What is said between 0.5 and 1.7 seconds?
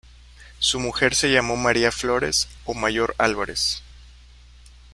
Su mujer se llamó